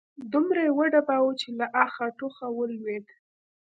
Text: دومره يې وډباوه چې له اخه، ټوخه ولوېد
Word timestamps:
دومره 0.33 0.61
يې 0.67 0.71
وډباوه 0.77 1.31
چې 1.41 1.47
له 1.59 1.65
اخه، 1.85 2.05
ټوخه 2.17 2.47
ولوېد 2.53 3.05